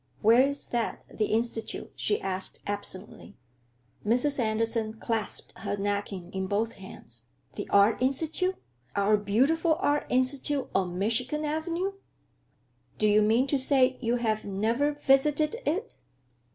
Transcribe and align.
"Where 0.23 0.41
is 0.41 0.65
that, 0.69 1.05
the 1.15 1.27
Institute?" 1.27 1.93
she 1.95 2.19
asked 2.21 2.59
absently. 2.65 3.37
Mrs. 4.03 4.39
Andersen 4.39 4.93
clasped 4.95 5.59
her 5.59 5.77
napkin 5.77 6.31
in 6.31 6.47
both 6.47 6.73
hands. 6.73 7.25
"The 7.53 7.69
Art 7.69 8.01
Institute? 8.01 8.55
Our 8.95 9.15
beautiful 9.15 9.75
Art 9.75 10.07
Institute 10.09 10.67
on 10.73 10.97
Michigan 10.97 11.45
Avenue? 11.45 11.91
Do 12.97 13.07
you 13.07 13.21
mean 13.21 13.45
to 13.45 13.59
say 13.59 13.99
you 14.01 14.15
have 14.15 14.43
never 14.43 14.93
visited 14.93 15.57
it?" 15.67 15.93